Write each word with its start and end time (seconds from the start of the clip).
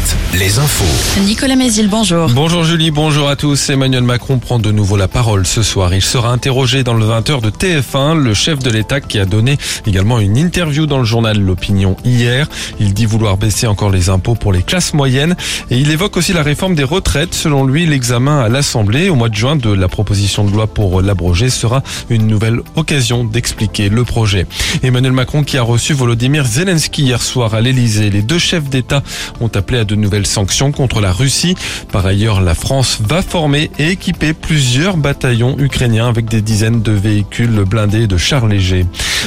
Alouette, 0.00 0.16
les 0.38 0.58
infos. 0.58 1.20
Nicolas 1.22 1.56
Mézil, 1.56 1.88
bonjour. 1.88 2.28
Bonjour 2.30 2.64
Julie, 2.64 2.90
bonjour 2.90 3.28
à 3.28 3.36
tous. 3.36 3.70
Emmanuel 3.70 4.02
Macron 4.02 4.38
prend 4.38 4.58
de 4.58 4.70
nouveau 4.70 4.96
la 4.96 5.08
parole 5.08 5.46
ce 5.46 5.62
soir. 5.62 5.92
Il 5.94 6.02
sera 6.02 6.30
interrogé 6.30 6.84
dans 6.84 6.94
le 6.94 7.04
20h 7.04 7.40
de 7.40 7.50
TF1, 7.50 8.16
le 8.16 8.32
chef 8.34 8.60
de 8.60 8.70
l'État 8.70 9.00
qui 9.00 9.18
a 9.18 9.24
donné 9.24 9.58
également 9.86 10.18
une 10.18 10.36
interview 10.36 10.86
dans 10.86 10.98
le 10.98 11.04
journal 11.04 11.38
L'Opinion 11.38 11.96
hier. 12.04 12.48
Il 12.78 12.94
dit 12.94 13.06
vouloir 13.06 13.36
baisser 13.36 13.66
encore 13.66 13.90
les 13.90 14.08
impôts 14.08 14.34
pour 14.34 14.52
les 14.52 14.62
classes 14.62 14.94
moyennes 14.94 15.36
et 15.70 15.78
il 15.78 15.90
évoque 15.90 16.16
aussi 16.16 16.32
la 16.32 16.42
réforme 16.42 16.74
des 16.74 16.84
retraites. 16.84 17.34
Selon 17.34 17.64
lui, 17.64 17.86
l'examen 17.86 18.40
à 18.40 18.48
l'Assemblée 18.48 19.08
au 19.08 19.16
mois 19.16 19.28
de 19.28 19.34
juin 19.34 19.56
de 19.56 19.70
la 19.70 19.88
proposition 19.88 20.44
de 20.44 20.52
loi 20.52 20.66
pour 20.66 21.02
l'abroger 21.02 21.50
sera 21.50 21.82
une 22.08 22.26
nouvelle 22.26 22.60
occasion 22.76 23.24
d'expliquer 23.24 23.88
le 23.88 24.04
projet. 24.04 24.46
Emmanuel 24.82 25.12
Macron 25.12 25.42
qui 25.42 25.58
a 25.58 25.62
reçu 25.62 25.92
Volodymyr 25.92 26.46
Zelensky 26.46 27.02
hier 27.02 27.22
soir 27.22 27.54
à 27.54 27.60
l'Elysée. 27.60 28.10
Les 28.10 28.22
deux 28.22 28.38
chefs 28.38 28.68
d'État 28.68 29.02
ont 29.40 29.50
appelé 29.54 29.78
à 29.78 29.84
de 29.90 29.96
nouvelles 29.96 30.26
sanctions 30.26 30.70
contre 30.70 31.00
la 31.00 31.12
Russie. 31.12 31.56
Par 31.90 32.06
ailleurs, 32.06 32.40
la 32.40 32.54
France 32.54 32.98
va 33.02 33.22
former 33.22 33.70
et 33.78 33.90
équiper 33.90 34.32
plusieurs 34.32 34.96
bataillons 34.96 35.56
ukrainiens 35.58 36.08
avec 36.08 36.26
des 36.26 36.42
dizaines 36.42 36.80
de 36.80 36.92
véhicules 36.92 37.64
blindés 37.64 38.06
de 38.06 38.16
chars 38.16 38.46
légers. 38.46 38.86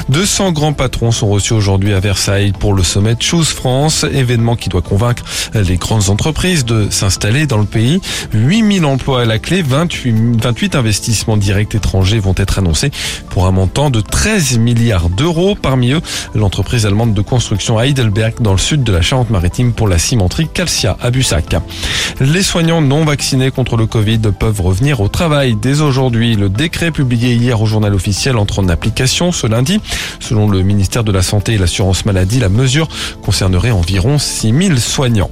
200 0.09 0.53
grands 0.53 0.73
patrons 0.73 1.11
sont 1.11 1.27
reçus 1.27 1.53
aujourd'hui 1.53 1.93
à 1.93 1.99
Versailles 1.99 2.53
pour 2.57 2.73
le 2.73 2.83
sommet 2.83 3.15
Choose 3.19 3.49
France, 3.49 4.05
événement 4.11 4.55
qui 4.55 4.69
doit 4.69 4.81
convaincre 4.81 5.23
les 5.53 5.75
grandes 5.75 6.09
entreprises 6.09 6.65
de 6.65 6.89
s'installer 6.89 7.45
dans 7.45 7.57
le 7.57 7.65
pays. 7.65 8.01
8000 8.33 8.85
emplois 8.85 9.21
à 9.21 9.25
la 9.25 9.39
clé, 9.39 9.61
28, 9.61 10.41
28 10.41 10.75
investissements 10.75 11.37
directs 11.37 11.75
étrangers 11.75 12.19
vont 12.19 12.35
être 12.37 12.59
annoncés 12.59 12.91
pour 13.29 13.45
un 13.45 13.51
montant 13.51 13.89
de 13.89 14.01
13 14.01 14.57
milliards 14.59 15.09
d'euros. 15.09 15.55
Parmi 15.61 15.91
eux, 15.91 16.01
l'entreprise 16.33 16.85
allemande 16.85 17.13
de 17.13 17.21
construction 17.21 17.79
Heidelberg 17.79 18.35
dans 18.39 18.53
le 18.53 18.57
sud 18.57 18.83
de 18.83 18.91
la 18.91 19.01
Charente-Maritime 19.01 19.73
pour 19.73 19.87
la 19.87 19.97
cimenterie 19.97 20.47
Calcia 20.53 20.97
à 21.01 21.09
Bussac. 21.09 21.55
Les 22.19 22.43
soignants 22.43 22.81
non 22.81 23.03
vaccinés 23.05 23.51
contre 23.51 23.75
le 23.75 23.87
Covid 23.87 24.19
peuvent 24.37 24.61
revenir 24.61 25.01
au 25.01 25.07
travail 25.07 25.55
dès 25.59 25.81
aujourd'hui. 25.81 26.35
Le 26.35 26.49
décret 26.49 26.91
publié 26.91 27.33
hier 27.33 27.61
au 27.61 27.65
journal 27.65 27.93
officiel 27.93 28.37
entre 28.37 28.59
en 28.59 28.69
application 28.69 29.31
ce 29.31 29.47
lundi. 29.47 29.81
Selon 30.19 30.49
le 30.49 30.61
ministère 30.61 31.03
de 31.03 31.11
la 31.11 31.21
Santé 31.21 31.53
et 31.53 31.57
l'Assurance 31.57 32.05
Maladie, 32.05 32.39
la 32.39 32.49
mesure 32.49 32.87
concernerait 33.23 33.71
environ 33.71 34.19
6000 34.19 34.79
soignants. 34.79 35.31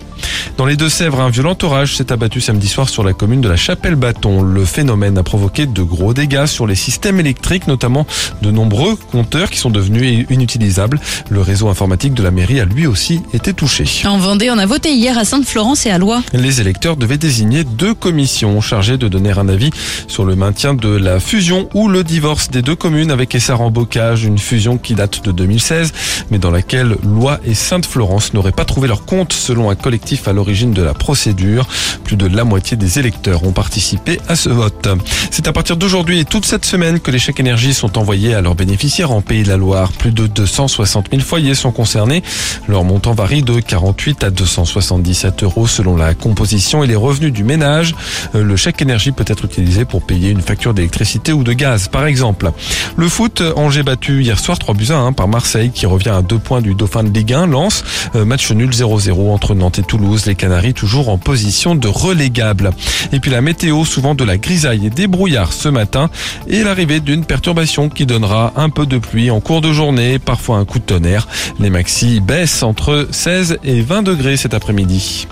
Dans 0.57 0.66
les 0.66 0.75
Deux-Sèvres, 0.75 1.21
un 1.21 1.30
violent 1.30 1.57
orage 1.63 1.95
s'est 1.95 2.11
abattu 2.11 2.41
samedi 2.41 2.67
soir 2.67 2.89
sur 2.89 3.03
la 3.03 3.13
commune 3.13 3.41
de 3.41 3.49
la 3.49 3.55
Chapelle-Bâton. 3.55 4.41
Le 4.41 4.66
phénomène 4.66 5.17
a 5.17 5.23
provoqué 5.23 5.66
de 5.66 5.81
gros 5.81 6.13
dégâts 6.13 6.45
sur 6.45 6.67
les 6.67 6.75
systèmes 6.75 7.19
électriques, 7.19 7.67
notamment 7.67 8.05
de 8.41 8.52
nombreux 8.52 8.95
compteurs 8.95 9.49
qui 9.49 9.57
sont 9.57 9.69
devenus 9.69 10.25
inutilisables. 10.29 10.99
Le 11.29 11.41
réseau 11.41 11.69
informatique 11.69 12.13
de 12.13 12.22
la 12.22 12.31
mairie 12.31 12.59
a 12.59 12.66
lui 12.66 12.85
aussi 12.85 13.22
été 13.33 13.53
touché. 13.53 13.85
En 14.05 14.17
Vendée, 14.17 14.52
on 14.52 14.57
a 14.57 14.66
voté 14.66 14.94
hier 14.94 15.17
à 15.17 15.25
Sainte-Florence 15.25 15.85
et 15.85 15.89
à 15.89 15.97
Lois. 15.97 16.22
Les 16.33 16.61
électeurs 16.61 16.97
devaient 16.97 17.17
désigner 17.17 17.63
deux 17.63 17.94
commissions 17.94 18.61
chargées 18.61 18.97
de 18.97 19.07
donner 19.07 19.31
un 19.31 19.47
avis 19.47 19.72
sur 20.07 20.25
le 20.25 20.35
maintien 20.35 20.73
de 20.73 20.89
la 20.89 21.19
fusion 21.19 21.69
ou 21.73 21.88
le 21.88 22.03
divorce 22.03 22.52
des 22.52 22.61
deux 22.61 22.75
communes 22.75 23.11
avec 23.11 23.33
Essar 23.33 23.61
en 23.61 23.72
Bocage, 23.72 24.25
une 24.25 24.38
fusion 24.38 24.77
qui 24.77 24.95
date 24.95 25.23
de 25.23 25.31
2016, 25.31 25.94
mais 26.29 26.39
dans 26.39 26.52
laquelle 26.52 26.97
Lois 27.03 27.39
et 27.45 27.53
Sainte-Florence 27.53 28.33
n'auraient 28.33 28.52
pas 28.52 28.66
trouvé 28.66 28.88
leur 28.88 29.05
compte 29.05 29.33
selon 29.33 29.69
un 29.69 29.75
collectif 29.75 30.27
à 30.27 30.33
l'origine 30.42 30.73
de 30.73 30.81
la 30.81 30.95
procédure. 30.95 31.67
Plus 32.03 32.16
de 32.16 32.25
la 32.25 32.44
moitié 32.44 32.75
des 32.75 32.97
électeurs 32.97 33.44
ont 33.44 33.52
participé 33.52 34.20
à 34.28 34.36
ce 34.36 34.50
vote. 34.50 34.88
C'est 35.30 35.47
à 35.47 35.53
partir 35.53 35.78
d'aujourd'hui 35.78 36.20
et 36.20 36.25
toute 36.25 36.45
cette 36.45 36.66
semaine 36.66 37.00
que 37.00 37.11
les 37.11 37.20
chèques 37.20 37.39
énergie 37.39 37.75
sont 37.75 38.00
envoyés 38.00 38.34
à 38.34 38.42
leurs 38.42 38.56
bénéficiaires 38.56 39.12
en 39.12 39.22
Pays 39.22 39.44
de 39.44 39.50
la 39.50 39.58
Loire. 39.58 39.92
Plus 39.92 40.12
de 40.12 40.25
260 40.25 41.09
000 41.12 41.22
foyers 41.22 41.53
sont 41.53 41.72
concernés. 41.72 42.23
Leur 42.67 42.84
montant 42.84 43.14
varie 43.14 43.44
de 43.44 43.59
48 43.59 44.23
à 44.23 44.30
277 44.31 45.44
euros 45.44 45.67
selon 45.67 45.95
la 45.95 46.16
composition 46.16 46.84
et 46.84 46.88
les 46.88 46.95
revenus 46.95 47.31
du 47.31 47.44
ménage. 47.44 47.94
Euh, 48.34 48.44
Le 48.44 48.56
chèque 48.56 48.81
énergie 48.81 49.12
peut 49.12 49.25
être 49.28 49.46
utilisé 49.46 49.85
pour 49.85 50.01
payer 50.01 50.31
une 50.31 50.41
facture 50.41 50.74
d'électricité 50.74 51.34
ou 51.34 51.44
de 51.44 51.53
gaz, 51.53 51.88
par 51.88 52.07
exemple. 52.07 52.51
Le 52.96 53.07
foot, 53.07 53.44
Angers 53.56 53.84
battu 53.84 54.24
hier 54.24 54.40
soir 54.40 54.57
3 54.57 54.74
buts 54.74 54.88
à 54.90 54.97
1 54.97 55.13
par 55.13 55.28
Marseille 55.28 55.69
qui 55.69 55.85
revient 55.85 56.09
à 56.09 56.24
deux 56.24 56.40
points 56.40 56.62
du 56.62 56.74
Dauphin 56.74 57.03
de 57.03 57.09
Ligue 57.09 57.34
1. 57.34 57.46
Lance, 57.46 57.84
euh, 58.16 58.25
match 58.25 58.51
nul 58.51 58.72
0-0 58.72 59.30
entre 59.30 59.53
Nantes 59.53 59.78
et 59.78 59.84
Toulouse. 59.84 60.24
Les 60.31 60.36
Canaries 60.36 60.74
toujours 60.74 61.09
en 61.09 61.18
position 61.18 61.75
de 61.75 61.90
relégable. 61.90 62.72
Et 63.12 63.19
puis 63.19 63.30
la 63.30 63.42
météo, 63.42 63.84
souvent 63.84 64.16
de 64.16 64.24
la 64.24 64.38
grisaille 64.38 64.86
et 64.86 64.90
des 64.90 65.08
brouillards 65.08 65.52
ce 65.52 65.68
matin 65.68 66.09
et 66.47 66.64
l'arrivée 66.64 67.02
d'une 67.02 67.25
perturbation 67.25 67.90
qui 67.90 68.06
donnera 68.06 68.53
un 68.56 68.69
peu 68.69 68.86
de 68.86 68.97
pluie 68.97 69.30
en 69.30 69.42
cours 69.42 69.59
de 69.59 69.74
journée, 69.74 70.19
parfois 70.19 70.56
un 70.56 70.64
coup 70.64 70.80
de 70.80 70.86
tonnerre. 70.86 71.28
Les 71.59 71.69
maxi 71.69 72.22
baissent 72.22 72.64
entre 72.64 73.09
16 73.12 73.58
et 73.66 73.81
20 73.81 74.03
degrés 74.03 74.38
cet 74.38 74.53
après-midi. 74.53 75.28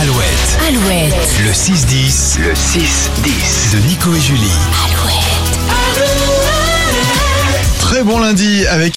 Alouette, 0.00 0.58
Alouette. 0.68 1.14
le 1.44 1.50
6-10, 1.50 2.38
le 2.40 2.54
6-10 2.54 3.74
de 3.74 3.86
Nico 3.88 4.14
et 4.14 4.20
Julie. 4.22 4.48
Très 7.90 8.02
bon 8.02 8.18
lundi 8.20 8.66
avec 8.66 8.86